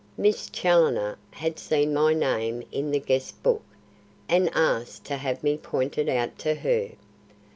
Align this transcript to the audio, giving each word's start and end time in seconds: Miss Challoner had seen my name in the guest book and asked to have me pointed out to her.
Miss 0.17 0.49
Challoner 0.49 1.19
had 1.29 1.59
seen 1.59 1.93
my 1.93 2.11
name 2.11 2.63
in 2.71 2.89
the 2.89 2.99
guest 2.99 3.43
book 3.43 3.61
and 4.27 4.49
asked 4.55 5.05
to 5.05 5.17
have 5.17 5.43
me 5.43 5.57
pointed 5.57 6.09
out 6.09 6.39
to 6.39 6.55
her. 6.55 6.93